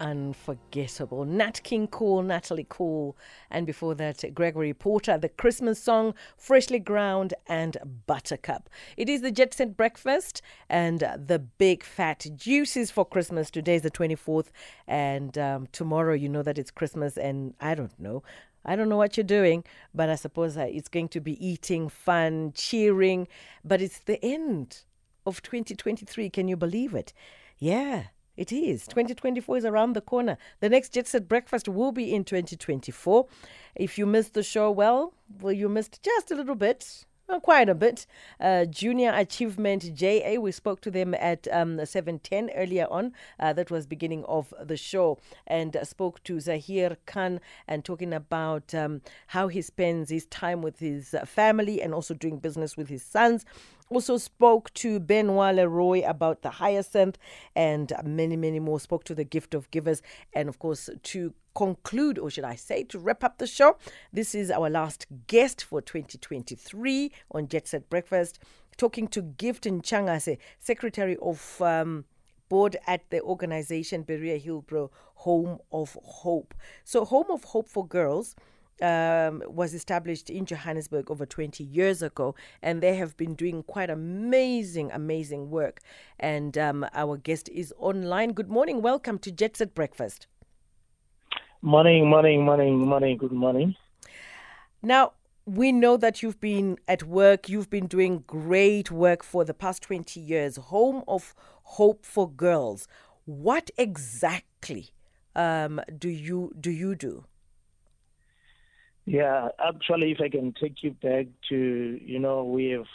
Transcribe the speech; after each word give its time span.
unforgettable. 0.00 1.24
Nat 1.24 1.62
King 1.62 1.86
Cole, 1.86 2.22
Natalie 2.22 2.64
Cole, 2.64 3.16
and 3.50 3.66
before 3.66 3.94
that, 3.94 4.22
Gregory 4.34 4.74
Porter, 4.74 5.18
the 5.18 5.28
Christmas 5.28 5.82
song, 5.82 6.14
Freshlyground, 6.38 7.32
and 7.46 7.76
Buttercup. 8.06 8.68
It 8.96 9.08
is 9.08 9.22
the 9.22 9.30
Jet 9.30 9.54
Set 9.54 9.76
Breakfast 9.76 10.42
and 10.68 11.00
the 11.00 11.38
Big 11.38 11.84
Fat 11.84 12.26
Juices 12.34 12.90
for 12.90 13.04
Christmas. 13.04 13.50
Today 13.50 13.76
is 13.76 13.82
the 13.82 13.90
24th, 13.90 14.48
and 14.86 15.36
um, 15.38 15.68
tomorrow 15.72 16.14
you 16.14 16.28
know 16.28 16.42
that 16.42 16.58
it's 16.58 16.70
Christmas, 16.70 17.16
and 17.16 17.54
I 17.60 17.74
don't 17.74 17.98
know. 17.98 18.22
I 18.64 18.74
don't 18.74 18.88
know 18.88 18.96
what 18.96 19.16
you're 19.16 19.24
doing, 19.24 19.64
but 19.94 20.10
I 20.10 20.16
suppose 20.16 20.56
uh, 20.56 20.62
it's 20.68 20.88
going 20.88 21.08
to 21.10 21.20
be 21.20 21.44
eating, 21.46 21.88
fun, 21.88 22.52
cheering. 22.54 23.28
But 23.64 23.80
it's 23.80 24.00
the 24.00 24.22
end 24.24 24.82
of 25.24 25.40
2023. 25.42 26.28
Can 26.30 26.48
you 26.48 26.56
believe 26.56 26.92
it? 26.92 27.12
Yeah. 27.58 28.06
It 28.36 28.52
is. 28.52 28.86
2024 28.86 29.56
is 29.58 29.64
around 29.64 29.94
the 29.94 30.00
corner. 30.00 30.36
The 30.60 30.68
next 30.68 30.92
Jet 30.92 31.06
Set 31.06 31.28
Breakfast 31.28 31.68
will 31.68 31.92
be 31.92 32.14
in 32.14 32.24
2024. 32.24 33.26
If 33.74 33.98
you 33.98 34.06
missed 34.06 34.34
the 34.34 34.42
show, 34.42 34.70
well, 34.70 35.14
well, 35.40 35.52
you 35.52 35.68
missed 35.68 36.02
just 36.02 36.30
a 36.30 36.34
little 36.34 36.54
bit. 36.54 37.06
Quite 37.42 37.68
a 37.68 37.74
bit. 37.74 38.06
Uh, 38.40 38.66
Junior 38.66 39.12
Achievement 39.12 39.92
JA, 39.94 40.36
we 40.40 40.52
spoke 40.52 40.80
to 40.82 40.92
them 40.92 41.12
at 41.14 41.48
um, 41.52 41.76
7.10 41.76 42.50
earlier 42.54 42.86
on. 42.88 43.12
Uh, 43.40 43.52
that 43.52 43.68
was 43.68 43.84
beginning 43.84 44.24
of 44.26 44.54
the 44.62 44.76
show. 44.76 45.18
And 45.44 45.76
uh, 45.76 45.84
spoke 45.84 46.22
to 46.24 46.38
Zahir 46.38 46.96
Khan 47.04 47.40
and 47.66 47.84
talking 47.84 48.12
about 48.12 48.72
um, 48.74 49.02
how 49.28 49.48
he 49.48 49.60
spends 49.60 50.10
his 50.10 50.26
time 50.26 50.62
with 50.62 50.78
his 50.78 51.16
family 51.24 51.82
and 51.82 51.92
also 51.92 52.14
doing 52.14 52.38
business 52.38 52.76
with 52.76 52.88
his 52.88 53.02
sons 53.02 53.44
also 53.88 54.18
spoke 54.18 54.72
to 54.74 54.98
Benoit 54.98 55.54
Leroy 55.54 56.02
about 56.04 56.42
the 56.42 56.50
hyacinth 56.50 57.18
and 57.54 57.92
many, 58.04 58.36
many 58.36 58.58
more. 58.58 58.80
Spoke 58.80 59.04
to 59.04 59.14
the 59.14 59.22
gift 59.24 59.54
of 59.54 59.70
givers. 59.70 60.02
And 60.32 60.48
of 60.48 60.58
course, 60.58 60.90
to 61.04 61.34
conclude, 61.56 62.18
or 62.18 62.30
should 62.30 62.44
I 62.44 62.54
say, 62.54 62.84
to 62.84 62.98
wrap 62.98 63.24
up 63.24 63.38
the 63.38 63.46
show, 63.46 63.78
this 64.12 64.34
is 64.34 64.50
our 64.50 64.70
last 64.70 65.06
guest 65.26 65.64
for 65.64 65.80
2023 65.80 67.10
on 67.32 67.48
Jet 67.48 67.66
Set 67.66 67.88
Breakfast, 67.90 68.38
talking 68.76 69.08
to 69.08 69.22
Gift 69.22 69.64
Ntshangase, 69.64 70.38
Secretary 70.60 71.16
of. 71.20 71.60
Um, 71.60 72.04
board 72.48 72.76
at 72.86 73.00
the 73.10 73.20
organization 73.22 74.02
Berea 74.02 74.38
Hillbrow 74.38 74.88
Home 75.16 75.58
of 75.72 75.98
Hope. 76.00 76.54
So, 76.84 77.04
Home 77.04 77.26
of 77.30 77.42
Hope 77.42 77.68
for 77.68 77.84
Girls 77.84 78.36
um, 78.80 79.42
was 79.48 79.74
established 79.74 80.30
in 80.30 80.46
Johannesburg 80.46 81.10
over 81.10 81.26
20 81.26 81.64
years 81.64 82.02
ago, 82.02 82.34
and 82.62 82.82
they 82.82 82.94
have 82.96 83.16
been 83.16 83.34
doing 83.34 83.62
quite 83.62 83.90
amazing, 83.90 84.90
amazing 84.92 85.50
work. 85.50 85.80
And 86.20 86.56
um, 86.56 86.86
our 86.92 87.16
guest 87.16 87.48
is 87.48 87.74
online. 87.78 88.32
Good 88.32 88.48
morning. 88.48 88.82
Welcome 88.82 89.18
to 89.20 89.32
Jet 89.32 89.56
Set 89.56 89.74
Breakfast. 89.74 90.26
Morning, 91.62 92.08
morning, 92.08 92.44
morning, 92.44 92.78
morning. 92.78 93.16
Good 93.16 93.32
morning. 93.32 93.76
Now, 94.82 95.12
we 95.46 95.72
know 95.72 95.96
that 95.96 96.22
you've 96.22 96.38
been 96.38 96.76
at 96.86 97.02
work, 97.04 97.48
you've 97.48 97.70
been 97.70 97.86
doing 97.86 98.24
great 98.26 98.90
work 98.90 99.22
for 99.22 99.42
the 99.44 99.54
past 99.54 99.82
20 99.82 100.20
years. 100.20 100.56
Home 100.56 101.02
of 101.08 101.34
Hope 101.62 102.04
for 102.04 102.30
Girls. 102.30 102.86
What 103.24 103.70
exactly 103.78 104.90
um, 105.34 105.80
do 105.98 106.10
you 106.10 106.52
do 106.60 106.70
you 106.70 106.94
do? 106.94 107.24
Yeah, 109.06 109.48
actually, 109.58 110.12
if 110.12 110.20
I 110.20 110.28
can 110.28 110.52
take 110.60 110.82
you 110.82 110.90
back 110.90 111.26
to, 111.48 111.98
you 112.02 112.18
know, 112.18 112.44
we 112.44 112.70
have 112.70 112.86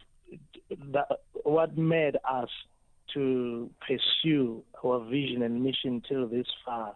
that, 0.92 1.08
what 1.44 1.78
made 1.78 2.18
us 2.30 2.50
to 3.14 3.72
pursue 3.86 4.64
our 4.84 5.00
vision 5.00 5.42
and 5.42 5.64
mission 5.64 6.04
till 6.08 6.28
this 6.28 6.48
far. 6.64 6.96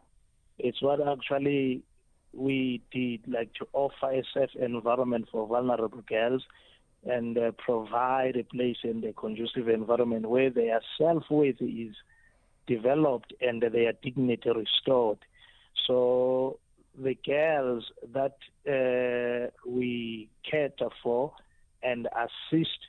It's 0.58 0.82
what 0.82 1.06
actually 1.06 1.84
we 2.34 2.82
did, 2.92 3.22
like 3.28 3.54
to 3.56 3.68
offer 3.74 4.12
a 4.12 4.24
safe 4.34 4.50
environment 4.56 5.28
for 5.32 5.48
vulnerable 5.48 6.04
girls 6.08 6.44
and 7.06 7.38
uh, 7.38 7.52
provide 7.58 8.36
a 8.36 8.44
place 8.44 8.78
in 8.84 9.02
the 9.02 9.14
conducive 9.14 9.70
environment 9.70 10.30
where 10.30 10.50
their 10.50 10.82
self-worth 10.98 11.62
is 11.62 11.96
developed 12.68 13.34
and 13.42 13.62
their 13.62 13.94
dignity 14.02 14.50
restored. 14.50 15.20
So 15.88 16.60
the 16.98 17.16
girls 17.26 17.86
that 18.14 18.38
uh, 18.68 19.52
we 19.68 20.30
cater 20.50 20.90
for 21.04 21.34
and 21.84 22.08
assist, 22.08 22.80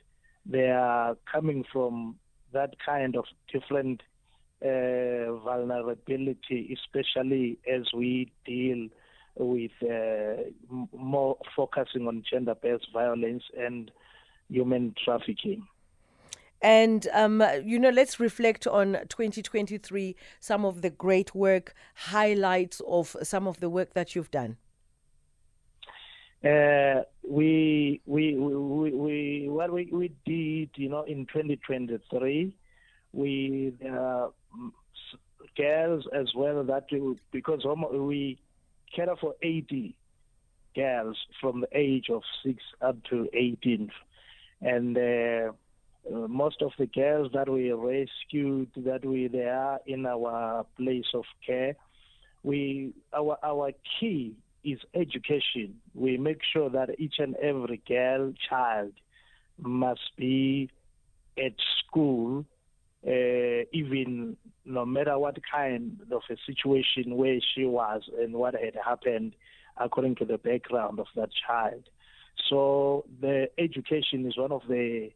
they 0.45 0.69
are 0.69 1.15
coming 1.31 1.63
from 1.71 2.15
that 2.53 2.75
kind 2.83 3.15
of 3.15 3.25
different 3.51 4.01
vulnerability, 4.61 6.73
especially 6.73 7.59
as 7.71 7.83
we 7.93 8.31
deal 8.45 8.87
with 9.35 9.71
uh, 9.83 10.43
more 10.95 11.37
focusing 11.55 12.07
on 12.07 12.23
gender-based 12.29 12.87
violence 12.91 13.43
and 13.57 13.91
human 14.49 14.95
trafficking. 15.03 15.67
And, 16.61 17.07
um, 17.13 17.43
you 17.63 17.77
know, 17.77 17.91
let's 17.91 18.19
reflect 18.19 18.65
on 18.65 18.93
2023, 19.09 20.15
some 20.39 20.65
of 20.65 20.81
the 20.81 20.89
great 20.89 21.35
work, 21.35 21.75
highlights 21.93 22.81
of 22.87 23.15
some 23.21 23.47
of 23.47 23.59
the 23.59 23.69
work 23.69 23.93
that 23.93 24.15
you've 24.15 24.31
done. 24.31 24.57
Uh, 26.43 27.03
we, 27.27 28.01
we, 28.05 28.35
we, 28.35 28.91
we, 28.91 29.49
what 29.49 29.71
we, 29.71 29.89
we 29.91 30.11
did, 30.25 30.69
you 30.75 30.89
know, 30.89 31.03
in 31.03 31.25
2023, 31.27 32.55
we, 33.17 33.73
uh, 33.83 34.27
girls 35.57 36.05
as 36.13 36.27
well 36.35 36.63
that 36.63 36.85
we, 36.91 37.19
because 37.31 37.65
we 37.91 38.39
care 38.95 39.07
for 39.19 39.33
80 39.41 39.95
girls 40.75 41.17
from 41.41 41.61
the 41.61 41.67
age 41.73 42.09
of 42.11 42.21
6 42.45 42.55
up 42.81 42.97
to 43.09 43.27
18. 43.33 43.89
And, 44.61 44.97
uh, 44.97 45.51
uh, 46.07 46.27
most 46.27 46.61
of 46.61 46.71
the 46.77 46.85
girls 46.85 47.31
that 47.33 47.49
we 47.49 47.71
rescued, 47.71 48.69
that 48.77 49.03
we 49.03 49.27
they 49.27 49.45
are 49.45 49.79
in 49.85 50.05
our 50.05 50.65
place 50.77 51.11
of 51.13 51.25
care. 51.45 51.75
We 52.43 52.93
our 53.13 53.37
our 53.43 53.71
key 53.99 54.35
is 54.63 54.79
education. 54.93 55.79
We 55.93 56.17
make 56.17 56.41
sure 56.53 56.69
that 56.69 56.99
each 56.99 57.15
and 57.19 57.35
every 57.35 57.81
girl 57.87 58.33
child 58.49 58.93
must 59.59 60.15
be 60.15 60.69
at 61.37 61.53
school, 61.79 62.45
even 63.03 64.37
no 64.65 64.85
matter 64.85 65.17
what 65.17 65.37
kind 65.49 65.99
of 66.11 66.21
a 66.29 66.35
situation 66.45 67.15
where 67.15 67.39
she 67.55 67.65
was 67.65 68.03
and 68.19 68.33
what 68.33 68.53
had 68.53 68.75
happened, 68.83 69.33
according 69.77 70.15
to 70.15 70.25
the 70.25 70.37
background 70.37 70.99
of 70.99 71.07
that 71.15 71.29
child. 71.47 71.83
So 72.49 73.05
the 73.21 73.49
education 73.57 74.25
is 74.27 74.37
one 74.37 74.51
of 74.51 74.61
the 74.67 75.11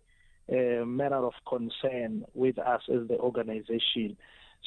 a 0.49 0.83
matter 0.85 1.15
of 1.15 1.33
concern 1.47 2.25
with 2.33 2.59
us 2.59 2.81
as 2.93 3.07
the 3.07 3.17
organization. 3.17 4.17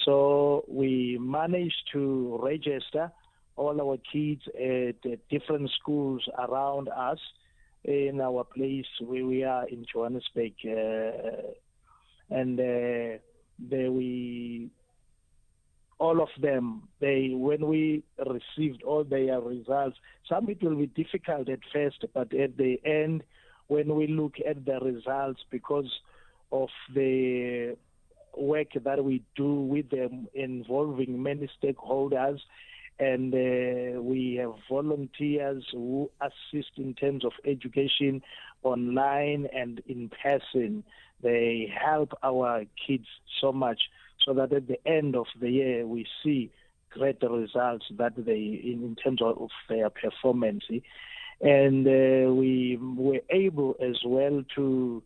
So 0.05 0.65
we 0.67 1.19
managed 1.21 1.91
to 1.93 2.41
register 2.43 3.13
all 3.57 3.81
our 3.81 3.99
kids 4.11 4.43
at 4.49 5.29
different 5.29 5.71
schools 5.79 6.27
around 6.39 6.89
us 6.89 7.19
in 7.85 8.21
our 8.21 8.45
place 8.45 8.87
where 9.01 9.27
we 9.27 9.45
are 9.45 9.69
in 9.69 9.85
Johannesburg. 9.93 10.53
Uh, 10.65 11.53
and 12.31 12.59
uh, 12.59 13.19
they, 13.59 13.89
we, 13.89 14.71
all 15.99 16.21
of 16.21 16.29
them, 16.41 16.89
they 17.01 17.31
when 17.33 17.67
we 17.67 18.03
received 18.19 18.83
all 18.83 19.05
their 19.05 19.41
results, 19.41 19.97
some 20.29 20.49
it 20.49 20.63
will 20.63 20.77
be 20.77 20.87
difficult 20.87 21.49
at 21.49 21.61
first, 21.73 22.05
but 22.13 22.35
at 22.35 22.57
the 22.57 22.81
end, 22.85 23.23
when 23.69 23.95
we 23.95 24.07
look 24.07 24.35
at 24.47 24.65
the 24.65 24.79
results 24.81 25.41
because 25.51 25.91
of 26.53 26.69
the 26.95 27.77
work 28.37 28.69
that 28.85 29.05
we 29.05 29.23
do 29.37 29.55
with 29.55 29.91
them 29.91 30.27
involving 30.35 31.23
many 31.23 31.49
stakeholders 31.63 32.41
and 32.99 33.35
uh, 33.35 34.01
we 34.01 34.37
have 34.41 34.55
volunteers 34.69 35.65
who 35.73 36.11
assist 36.21 36.71
in 36.77 36.95
terms 36.95 37.25
of 37.25 37.33
education 37.45 38.23
online 38.63 39.49
and 39.53 39.83
in 39.87 40.11
person. 40.23 40.85
They 41.23 41.73
help 41.85 42.13
our 42.23 42.65
kids 42.87 43.07
so 43.41 43.53
much 43.53 43.83
so 44.25 44.35
that 44.35 44.53
at 44.53 44.69
the 44.69 44.79
end 44.87 45.17
of 45.17 45.27
the 45.41 45.51
year 45.51 45.87
we 45.87 46.07
see 46.23 46.51
greater 46.91 47.29
results 47.29 47.87
that 47.99 48.13
they 48.17 48.61
in, 48.63 48.83
in 48.85 48.97
terms 49.03 49.21
of 49.21 49.51
their 49.69 49.91
performance 49.91 50.65
and 51.41 51.87
uh, 51.87 52.33
we 52.33 52.79
were 52.81 53.21
able 53.31 53.75
as 53.83 53.97
well 54.05 54.43
to 54.55 55.03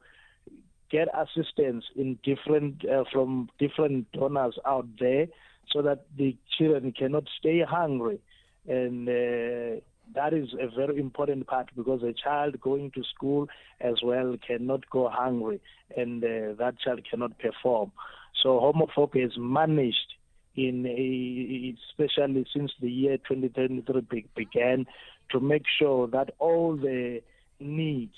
get 0.90 1.08
assistance 1.14 1.84
in 1.96 2.18
different 2.22 2.84
uh, 2.88 3.04
from 3.12 3.48
different 3.58 4.10
donors 4.12 4.58
out 4.66 4.86
there 5.00 5.26
so 5.72 5.82
that 5.82 6.06
the 6.16 6.36
children 6.56 6.92
cannot 6.92 7.24
stay 7.38 7.62
hungry 7.68 8.20
and 8.66 9.08
uh, 9.08 9.80
that 10.14 10.32
is 10.32 10.48
a 10.58 10.68
very 10.74 10.98
important 10.98 11.46
part 11.46 11.68
because 11.76 12.02
a 12.02 12.12
child 12.12 12.60
going 12.60 12.90
to 12.92 13.02
school 13.14 13.46
as 13.80 13.96
well 14.02 14.36
cannot 14.46 14.88
go 14.90 15.08
hungry 15.08 15.60
and 15.96 16.24
uh, 16.24 16.54
that 16.58 16.74
child 16.82 17.00
cannot 17.10 17.38
perform 17.38 17.92
so 18.42 18.60
of 18.60 18.88
Hope 18.94 19.14
managed 19.36 20.14
in 20.54 20.86
a, 20.86 21.74
especially 21.90 22.46
since 22.52 22.72
the 22.80 22.90
year 22.90 23.16
2023 23.18 24.26
began 24.36 24.86
to 25.30 25.40
make 25.40 25.64
sure 25.78 26.08
that 26.08 26.30
all 26.38 26.76
the 26.76 27.20
needs 27.60 28.14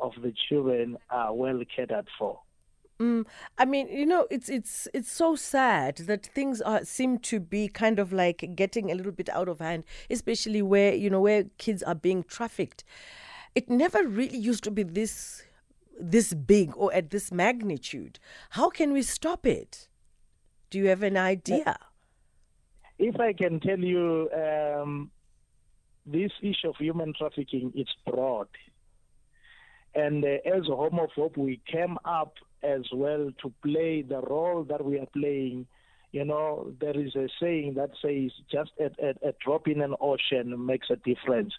of 0.00 0.12
the 0.22 0.32
children 0.48 0.96
are 1.10 1.32
well 1.32 1.60
catered 1.74 2.08
for. 2.18 2.40
Mm, 2.98 3.26
I 3.58 3.66
mean, 3.66 3.88
you 3.88 4.06
know, 4.06 4.26
it's 4.30 4.48
it's 4.48 4.88
it's 4.94 5.10
so 5.10 5.36
sad 5.36 5.96
that 5.98 6.26
things 6.26 6.62
are 6.62 6.82
seem 6.84 7.18
to 7.20 7.40
be 7.40 7.68
kind 7.68 7.98
of 7.98 8.12
like 8.12 8.52
getting 8.54 8.90
a 8.90 8.94
little 8.94 9.12
bit 9.12 9.28
out 9.28 9.48
of 9.48 9.58
hand, 9.58 9.84
especially 10.08 10.62
where 10.62 10.94
you 10.94 11.10
know 11.10 11.20
where 11.20 11.44
kids 11.58 11.82
are 11.82 11.94
being 11.94 12.22
trafficked. 12.24 12.84
It 13.54 13.68
never 13.68 14.06
really 14.06 14.38
used 14.38 14.64
to 14.64 14.70
be 14.70 14.82
this 14.82 15.42
this 16.00 16.32
big 16.32 16.72
or 16.74 16.92
at 16.94 17.10
this 17.10 17.30
magnitude. 17.30 18.18
How 18.50 18.70
can 18.70 18.92
we 18.92 19.02
stop 19.02 19.44
it? 19.46 19.88
Do 20.70 20.78
you 20.78 20.88
have 20.88 21.02
an 21.02 21.16
idea? 21.16 21.78
If 22.98 23.20
I 23.20 23.34
can 23.34 23.60
tell 23.60 23.78
you, 23.78 24.30
um, 24.32 25.10
this 26.06 26.32
issue 26.40 26.70
of 26.70 26.76
human 26.76 27.12
trafficking 27.16 27.72
is 27.74 27.88
broad. 28.06 28.48
And 29.94 30.24
uh, 30.24 30.38
as 30.44 30.66
Home 30.66 30.98
of 30.98 31.10
Hope, 31.14 31.36
we 31.36 31.60
came 31.70 31.98
up 32.04 32.34
as 32.66 32.82
well 32.92 33.30
to 33.42 33.52
play 33.62 34.02
the 34.02 34.20
role 34.20 34.64
that 34.64 34.84
we 34.84 34.98
are 34.98 35.06
playing. 35.06 35.66
You 36.12 36.24
know, 36.24 36.72
there 36.80 36.98
is 36.98 37.14
a 37.14 37.28
saying 37.40 37.74
that 37.74 37.90
says 38.02 38.30
just 38.50 38.70
a, 38.80 38.90
a, 39.04 39.28
a 39.28 39.34
drop 39.44 39.68
in 39.68 39.80
an 39.80 39.94
ocean 40.00 40.66
makes 40.66 40.88
a 40.90 40.96
difference. 40.96 41.52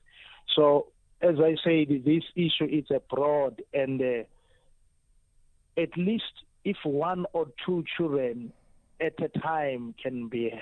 So, 0.55 0.87
as 1.21 1.35
I 1.39 1.55
said, 1.63 2.03
this 2.05 2.23
issue 2.35 2.65
is 2.69 2.85
a 2.91 2.99
broad, 3.13 3.61
and 3.73 4.01
uh, 4.01 5.81
at 5.81 5.97
least 5.97 6.23
if 6.63 6.77
one 6.83 7.25
or 7.33 7.47
two 7.65 7.83
children 7.95 8.51
at 8.99 9.13
a 9.21 9.29
time 9.39 9.93
can 10.01 10.27
be 10.27 10.53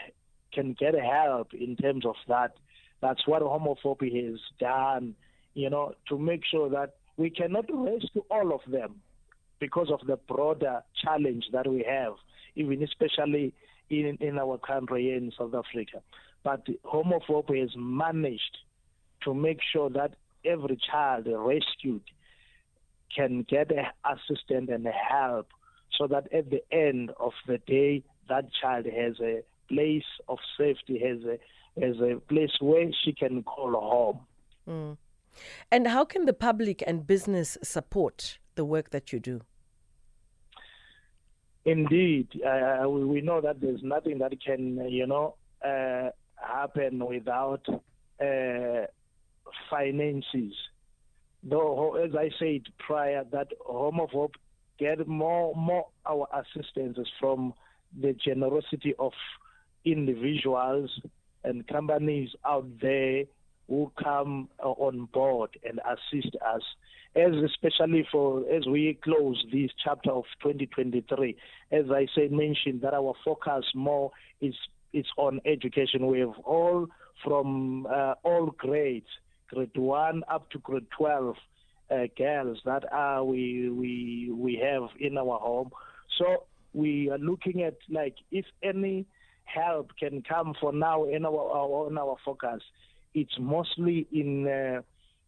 can 0.53 0.75
get 0.80 0.94
help 0.95 1.53
in 1.53 1.75
terms 1.75 2.06
of 2.06 2.15
that, 2.27 2.56
that's 3.01 3.27
what 3.27 3.42
Home 3.42 3.68
of 3.68 3.77
Hope 3.83 4.01
has 4.01 4.39
done. 4.59 5.15
You 5.53 5.69
know, 5.69 5.94
to 6.09 6.18
make 6.18 6.42
sure 6.50 6.69
that 6.69 6.95
we 7.18 7.30
cannot 7.30 7.65
rescue 7.69 8.24
all 8.30 8.53
of 8.53 8.62
them 8.69 8.95
because 9.60 9.90
of 9.92 10.06
the 10.07 10.18
broader 10.18 10.81
challenge 11.04 11.46
that 11.52 11.68
we 11.68 11.86
have, 11.88 12.13
even 12.56 12.84
especially 12.84 13.54
in, 13.90 14.18
in 14.19 14.38
our 14.38 14.57
country 14.57 15.12
in 15.12 15.31
South 15.38 15.54
Africa. 15.54 16.02
But 16.44 16.68
Home 16.84 17.13
of 17.13 17.24
Hope 17.24 17.50
has 17.56 17.69
managed 17.75 18.57
to 19.24 19.34
make 19.34 19.60
sure 19.74 19.90
that 19.90 20.16
every 20.44 20.78
child 20.92 21.28
rescued 21.28 22.04
can 23.16 23.46
get 23.50 23.72
assistance 24.06 24.69
and 24.72 24.88
help 24.88 25.48
so 25.98 26.07
that 26.07 26.31
at 26.34 26.50
the 26.50 26.62
end 26.72 27.12
of 27.19 27.31
the 27.48 27.57
day, 27.60 28.04
that 28.30 28.46
child 28.62 28.86
has 28.86 29.16
a 29.22 29.42
place 29.69 30.04
of 30.28 30.38
safety, 30.57 31.00
has 31.00 31.19
a, 31.24 31.84
has 31.84 31.96
a 32.00 32.19
place 32.28 32.52
where 32.60 32.90
she 33.04 33.13
can 33.13 33.44
call 33.44 33.72
home. 33.72 34.19
Mm. 34.68 34.98
And 35.72 35.88
how 35.88 36.06
can 36.06 36.25
the 36.25 36.34
public 36.34 36.84
and 36.86 37.06
business 37.06 37.57
support 37.63 38.40
the 38.56 38.66
work 38.66 38.90
that 38.92 39.13
you 39.13 39.19
do? 39.19 39.42
Indeed, 41.66 42.28
uh, 42.46 42.88
we, 42.88 43.06
we, 43.06 43.22
know 43.22 43.42
that 43.42 43.60
there's 43.60 43.81
nothing 43.81 44.19
that 44.19 44.34
can, 44.44 44.88
you 44.88 45.07
know, 45.07 45.36
uh, 45.66 46.10
happen 46.36 47.04
without 47.06 47.66
uh, 48.22 48.86
finances. 49.69 50.54
Though, 51.44 51.96
as 51.96 52.12
I 52.16 52.30
said 52.40 52.63
prior, 52.78 53.24
that 53.31 53.48
Home 53.66 54.00
of 54.00 54.12
Hope 54.12 54.36
get 54.78 55.07
more 55.07 55.56
more 55.56 55.88
our 56.06 56.28
assistances 56.34 57.07
from 57.19 57.54
the 58.00 58.13
generosity 58.13 58.94
of 59.00 59.13
individuals 59.86 60.90
and 61.44 61.66
companies 61.68 62.30
out 62.46 62.68
there 62.81 63.24
who 63.68 63.92
come 64.02 64.50
uh, 64.64 64.70
on 64.70 65.06
board 65.14 65.50
and 65.68 65.80
assist 65.80 66.36
us. 66.36 66.62
As 67.16 67.32
especially 67.46 68.06
for 68.12 68.44
as 68.52 68.66
we 68.68 69.00
close 69.02 69.42
this 69.52 69.72
chapter 69.82 70.12
of 70.12 70.26
2023 70.44 71.38
as 71.72 71.86
i 71.90 72.08
said 72.14 72.34
mentioned 72.34 72.82
that 72.82 72.94
our 72.94 73.14
focus 73.24 73.64
more 73.74 74.12
is 74.42 74.54
is 74.96 75.06
on 75.18 75.42
education. 75.46 76.08
We 76.08 76.22
have 76.22 76.38
all 76.44 76.88
from 77.24 77.86
uh, 77.86 78.16
all 78.24 78.48
grades 78.58 79.08
grade 79.50 79.70
1 79.76 80.24
up 80.28 80.50
to 80.52 80.60
grade 80.60 80.88
12 80.98 81.36
uh, 81.92 81.96
girls 82.18 82.58
that 82.66 82.84
are 82.92 83.24
we 83.24 83.70
we 83.70 84.32
we 84.34 84.56
have 84.64 84.90
in 85.00 85.18
our 85.18 85.38
home. 85.40 85.72
So 86.18 86.46
we 86.74 87.10
are 87.12 87.18
looking 87.18 87.62
at 87.62 87.78
like 87.90 88.16
if 88.32 88.46
any 88.64 89.06
help 89.44 89.92
can 90.00 90.24
come 90.24 90.54
for 90.60 90.74
now 90.74 91.06
in 91.06 91.26
our, 91.26 91.52
our 91.52 91.90
in 91.90 91.98
our 91.98 92.16
focus 92.26 92.62
it's 93.16 93.40
mostly 93.40 94.08
in 94.12 94.48
uh, 94.48 94.82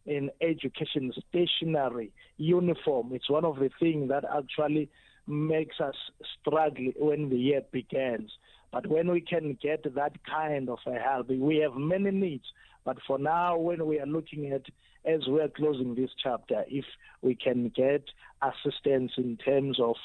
in 0.05 0.29
education, 0.41 1.11
stationery, 1.29 2.11
uniform. 2.37 3.11
It's 3.13 3.29
one 3.29 3.43
of 3.43 3.57
the 3.57 3.69
things 3.79 4.09
that 4.09 4.23
actually 4.23 4.89
makes 5.27 5.81
us 5.81 5.95
struggle 6.39 6.93
when 6.97 7.29
the 7.29 7.35
year 7.35 7.61
begins. 7.71 8.31
But 8.71 8.87
when 8.87 9.11
we 9.11 9.21
can 9.21 9.57
get 9.61 9.83
that 9.95 10.13
kind 10.25 10.69
of 10.69 10.79
a 10.85 10.97
help, 10.97 11.29
we 11.29 11.57
have 11.57 11.75
many 11.75 12.11
needs. 12.11 12.45
But 12.85 12.97
for 13.05 13.19
now, 13.19 13.57
when 13.57 13.85
we 13.85 13.99
are 13.99 14.05
looking 14.05 14.51
at, 14.53 14.63
as 15.05 15.27
we 15.27 15.41
are 15.41 15.49
closing 15.49 15.95
this 15.95 16.11
chapter, 16.21 16.63
if 16.69 16.85
we 17.21 17.35
can 17.35 17.69
get 17.75 18.03
assistance 18.41 19.11
in 19.17 19.37
terms 19.37 19.77
of 19.79 19.95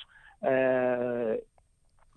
uh, 0.45 1.37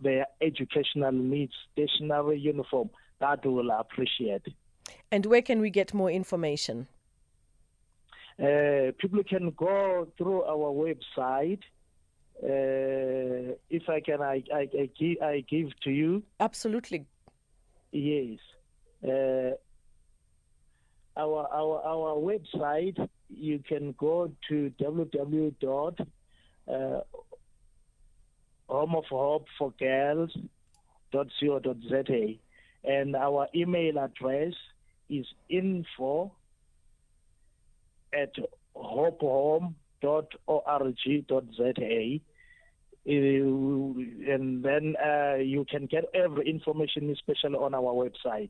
their 0.02 0.26
educational 0.42 1.12
needs, 1.12 1.54
stationary 1.72 2.40
uniform, 2.40 2.90
that 3.20 3.46
we'll 3.46 3.72
appreciate. 3.72 4.48
And 5.12 5.26
where 5.26 5.42
can 5.42 5.62
we 5.62 5.70
get 5.70 5.94
more 5.94 6.12
information? 6.12 6.88
Uh, 8.38 8.92
people 8.98 9.24
can 9.24 9.52
go 9.52 10.08
through 10.18 10.44
our 10.44 10.72
website. 10.74 11.62
Uh, 12.44 13.56
if 13.70 13.88
I 13.88 14.02
can, 14.02 14.22
I, 14.22 14.44
I, 14.54 14.68
I, 14.78 14.90
give, 15.00 15.22
I 15.22 15.44
give 15.50 15.70
to 15.84 15.92
you. 15.92 16.24
Absolutely. 16.40 17.06
Yes. 17.92 18.40
Uh, 19.04 19.52
our, 21.18 21.48
our, 21.54 21.82
our 21.86 22.16
website, 22.18 22.98
you 23.30 23.60
can 23.68 23.94
go 23.98 24.32
to 24.50 24.72
www. 24.82 26.08
Uh, 26.68 27.02
home 28.68 28.96
of 28.96 29.06
hope 29.06 29.46
for 29.58 29.72
girls.co.za 29.80 30.40
and 32.84 33.16
our 33.16 33.48
email 33.56 34.00
address 34.00 34.54
is 35.10 35.26
info 35.50 36.32
at 38.14 38.34
hopehome.org.za. 38.76 39.74
Uh, 43.08 43.12
and 43.12 44.64
then 44.64 44.96
uh, 45.04 45.36
you 45.36 45.64
can 45.70 45.86
get 45.86 46.06
every 46.16 46.50
information, 46.50 47.12
especially 47.12 47.56
on 47.56 47.76
our 47.76 47.94
website, 47.94 48.50